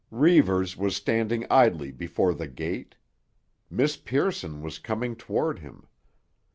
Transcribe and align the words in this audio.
Reivers 0.09 0.75
was 0.75 0.95
standing 0.95 1.45
idly 1.51 1.91
before 1.91 2.33
the 2.33 2.47
gate. 2.47 2.95
Miss 3.69 3.97
Pearson 3.97 4.63
was 4.63 4.79
coming 4.79 5.15
toward 5.15 5.59
him. 5.59 5.85